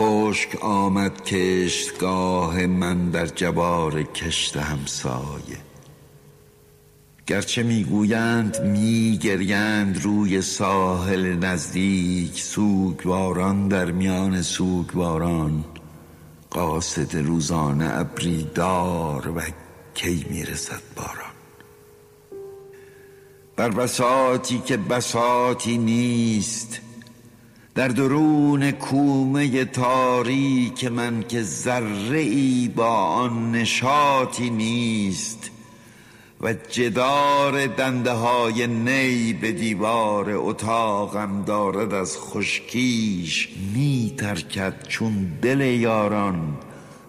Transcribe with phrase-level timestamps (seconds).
[0.00, 5.58] خشک آمد کشتگاه من در جوار کشت همسایه.
[7.26, 15.64] گرچه می‌گویند میگریند روی ساحل نزدیک سوگواران در میان سوگواران
[16.50, 19.40] قاصد روزانه ابری دار و
[19.94, 21.34] کی می‌رسد باران.
[23.56, 26.80] بر بساتی که بساتی نیست
[27.74, 35.50] در درون کومه تاریک من که ذره ای با آن نشاطی نیست
[36.40, 45.60] و جدار دنده های نی به دیوار اتاقم دارد از خشکیش می ترکد چون دل
[45.60, 46.58] یاران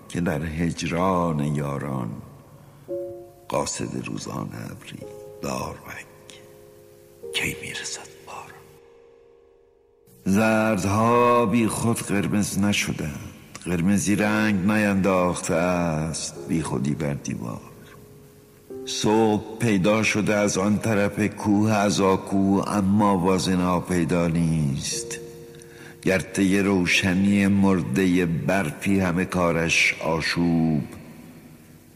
[0.10, 2.10] که در هجران یاران.
[3.50, 5.00] قاصد روزانه ابری
[5.42, 6.06] داروک
[7.34, 8.11] کی می‌رسد
[10.26, 13.20] زردها بی خود قرمز نشدند.
[13.66, 17.62] قرمزی رنگ نینداخته است بی خودی بر دیوار.
[18.86, 25.20] صبح پیدا شده از آن طرف کوه از آکو اما وازنا پیدا نیست.
[26.02, 30.84] گرته روشنی مرده برفی همه کارش آشوب.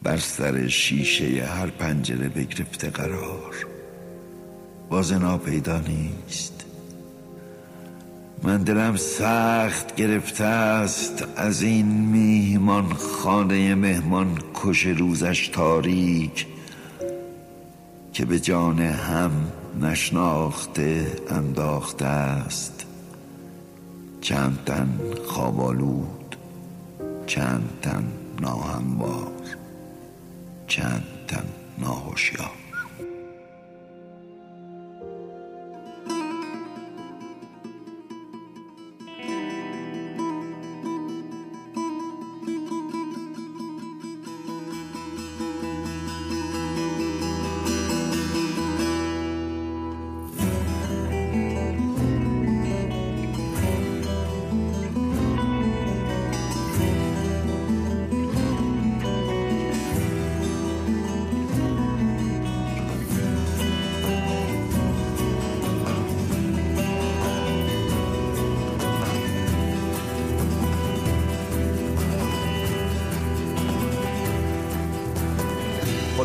[0.02, 3.66] بر سر شیشه هر پنجره بگرفته قرار.
[4.90, 6.55] وازنا پیدا نیست.
[8.42, 16.46] من دلم سخت گرفته است از این میهمان خانه مهمان کش روزش تاریک
[18.12, 19.30] که به جان هم
[19.80, 22.86] نشناخته انداخته است.
[24.20, 26.36] چند تن خوابالود
[27.26, 28.04] چند تن
[28.40, 29.32] ناهموار
[30.66, 31.44] چند تن
[31.78, 32.65] ناهوشیار.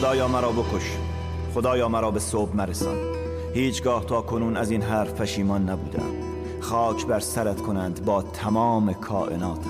[0.01, 0.97] خدایا مرا بکش.
[1.53, 2.97] خدایا مرا به صبح مرسان
[3.53, 6.11] هیچگاه تا کنون از این حرف پشیمان نبودم.
[6.59, 9.67] خاک بر سرت کنند با تمام کائناتت.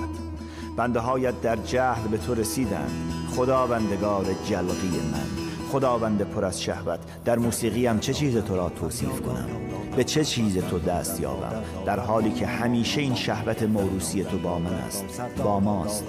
[0.76, 5.44] بنده هایت در جهل به تو رسیدند خداوندگار جلقی من.
[5.72, 7.00] خداوند پر از شهوت.
[7.24, 9.48] در موسیقیم چه چیز تو را توصیف کنم؟
[9.96, 11.52] به چه چیز تو دست یابم
[11.86, 15.04] در حالی که همیشه این شهوت موروسی تو با من است
[15.44, 16.04] با ماست.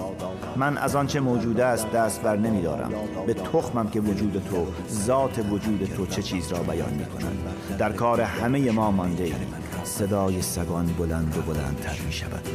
[0.55, 2.91] من از آنچه موجود است دست بر نمیدارم.
[3.27, 7.37] به تخمم که وجود تو ذات وجود تو چه چیز را بیان می کند
[7.77, 9.53] در کار همه ما مانده ایم.
[9.83, 12.47] صدای سگان بلند و بلندتر می شود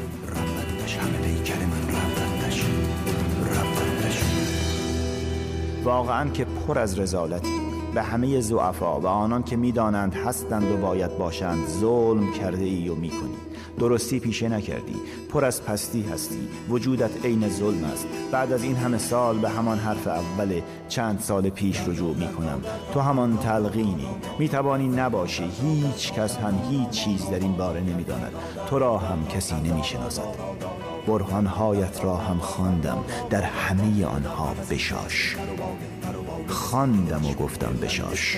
[0.89, 1.99] همه من
[5.85, 7.68] واقعا که پر از رزالتی.
[7.99, 12.95] به همه زعفا و آنان که می‌دانند هستند و باید باشند ظلم کرده ای و
[12.95, 13.37] می‌کنی.
[13.79, 14.97] درستی پیشه نکردی.
[15.33, 16.49] پر از پستی هستی.
[16.69, 18.07] وجودت عین ظلم است.
[18.33, 22.61] بعد از این همه سال به همان حرف اول چند سال پیش رجوع می کنم
[22.95, 24.09] تو همان تلقینی.
[24.39, 25.51] می توانی نباشی.
[25.63, 28.33] هیچ کس هم هیچ چیز در این باره نمی‌داند.
[28.71, 30.35] تو را هم کسی نمی شناسد
[31.07, 32.99] برهانهایت را هم خواندم.
[33.31, 35.37] در همه آنها بشاش.
[36.69, 38.37] خواندم و گفتم بشاش.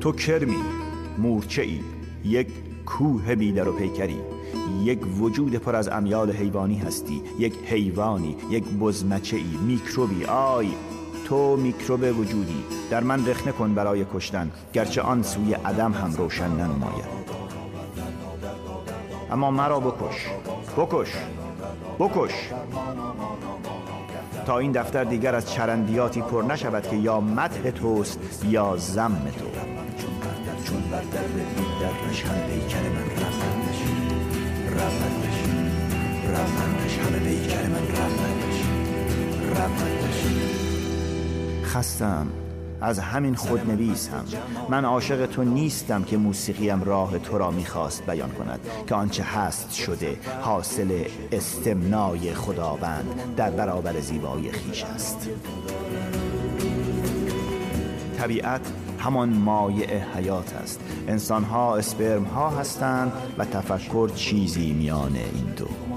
[0.00, 0.56] تو کرمی
[1.18, 1.80] مورچه ای
[2.24, 2.48] یک
[2.86, 4.20] کوه بیدر و پیکری
[4.84, 10.68] یک وجود پر از امیال حیوانی هستی یک حیوانی یک بزمچه ای میکروبی آی!
[11.28, 12.64] تو میکروب وجودی.
[12.90, 14.50] در من رخنه کن برای کشتن.
[14.72, 17.04] گرچه آن سوی عدم هم روشن ننماید.
[19.30, 20.26] اما مرا بکش.
[20.76, 21.12] بکش.
[21.98, 22.32] بکش.
[24.46, 29.44] تا این دفتر دیگر از چرندیاتی پر نشود که یا مدح توست یا زم تو.
[30.64, 31.22] چون بر در
[31.80, 31.92] در
[32.28, 33.82] همه پیکر من رفتش
[34.76, 35.38] رفتش
[36.32, 38.62] رفتش همه پیکر من رفتش
[39.50, 40.67] رفتش
[41.68, 42.26] خستم.
[42.80, 44.24] از همین خودنویس هم.
[44.68, 49.72] من عاشق تو نیستم که موسیقیم راه تو را می‌خواست بیان کند که آنچه هست
[49.72, 55.28] شده حاصل استمنای خداوند در برابر زیبایی خیش است.
[58.18, 58.60] طبیعت
[58.98, 60.80] همان مایع حیات است.
[61.08, 65.87] انسان ها اسپرم ها هستند و تفکر چیزی میان این دو.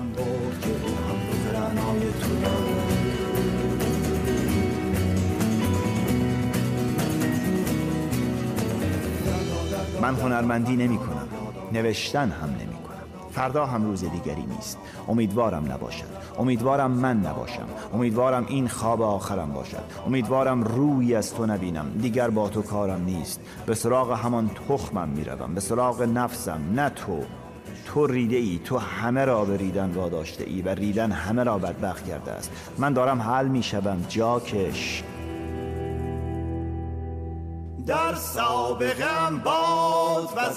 [10.02, 11.28] من هنرمندی نمی کنم.
[11.72, 13.32] نوشتن هم نمی کنم.
[13.32, 14.78] فردا هم روز دیگری نیست.
[15.08, 16.06] امیدوارم نباشد.
[16.40, 17.66] امیدوارم من نباشم.
[17.94, 19.84] امیدوارم این خواب آخرم باشد.
[20.08, 21.86] امیدوارم روی از تو نبینم.
[22.02, 23.42] دیگر با تو کارم نیست.
[23.66, 26.62] به سراغ همان تخمم می‌روم به سراغ نفسم.
[26.76, 27.20] نه تو.
[27.86, 32.06] تو ریده ای تو همه را به ریدن واداشته ای و ریدن همه را بدبخت
[32.08, 32.52] کرده است.
[32.78, 35.04] من دارم حل می‌شوم جاکش
[37.86, 40.54] در سابقم باد و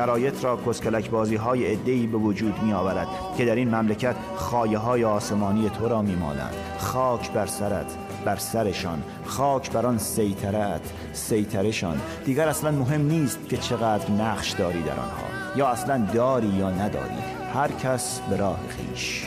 [0.00, 3.08] شرایط را کسکلک بازی های ادهی به وجود می آورد
[3.38, 8.36] که در این مملکت خایه های آسمانی تو را می مالند خاک بر سرت بر
[8.36, 9.02] سرشان.
[9.24, 10.80] خاک بر آن سیطرت
[11.12, 12.00] سیطرشان.
[12.24, 17.20] دیگر اصلا مهم نیست که چقدر نقش داری در آنها یا اصلا داری یا نداری.
[17.54, 19.26] هر کس به راه خیش.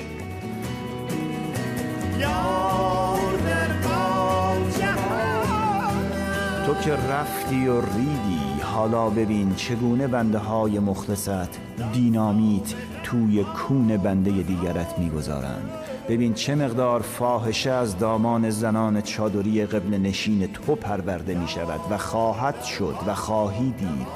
[6.65, 8.42] تو که رفتی و ریدی
[8.73, 11.49] حالا ببین چگونه بنده های مخلصت
[11.93, 12.73] دینامیت
[13.03, 15.69] توی کون بنده دیگرت می‌گذارند.
[16.09, 21.97] ببین چه مقدار فاحشه از دامان زنان چادری قبل نشین تو پرورده می شود و
[21.97, 24.07] خواهد شد و خواهی دید.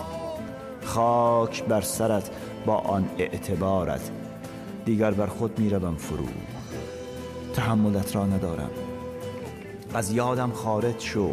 [0.83, 2.31] خاک بر سرت
[2.65, 4.11] با آن اعتبارت.
[4.85, 6.25] دیگر بر خود می روم فرو.
[7.53, 8.69] تحملت را ندارم.
[9.93, 11.29] از یادم خارج شو.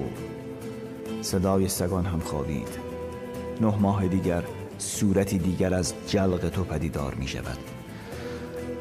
[1.23, 2.94] صدای سگان هم خوابید.
[3.61, 4.45] نه ماه دیگر
[4.79, 7.59] صورتی دیگر از جلق تو پدیدار می شود.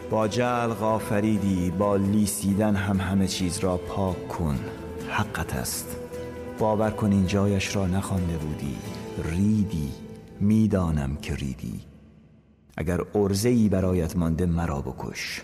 [0.10, 4.60] با جلق آفریدی با لیسیدن هم همه چیز را پاک کن.
[5.10, 5.98] حقت است.
[6.60, 8.76] باور کن این جایش را نخوانده بودی.
[9.24, 9.92] ریدی.
[10.40, 11.80] می‌دانم که ریدی.
[12.78, 13.02] اگر
[13.46, 15.42] ای برایت مانده مرا بکش.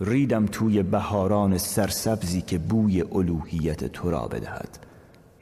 [0.00, 4.78] ریدم توی بهاران سرسبزی که بوی الوهیت تو را بدهد.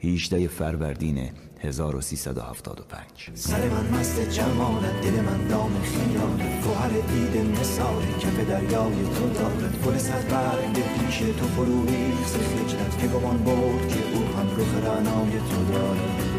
[0.03, 1.29] 18 فروردین
[1.61, 3.01] 1375
[3.33, 6.63] سر من مست جمالت دل من دام خیالت.
[6.63, 9.83] گوهر دید مثال کف دریای تو دارد.
[9.85, 14.85] گل صد برگ پیش تو فرو ریخ خجلت که گمان برد که او هم رخ
[14.85, 16.35] رعنای تو دارد.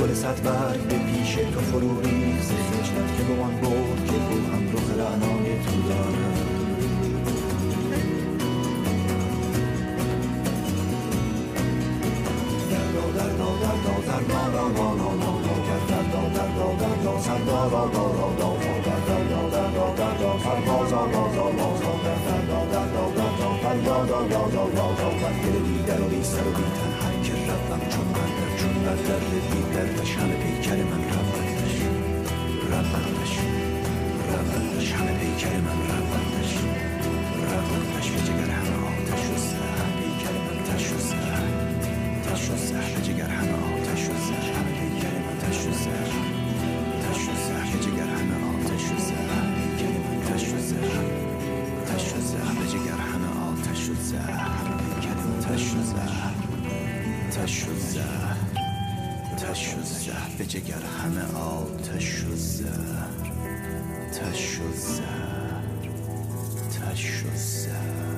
[0.00, 4.07] گل صد برگ پیش تو فرو ریخ خجلت که گمان برد
[29.08, 29.16] در
[29.54, 30.12] دیگرش
[34.94, 36.52] همه پیکر من روندش
[37.50, 37.97] روندش
[57.42, 58.36] تش و زهر
[59.36, 60.30] تش و زهر.
[60.38, 63.08] به جگر همه آتش و زهر
[64.12, 65.62] تش و زهر
[66.70, 68.17] تش و زهر.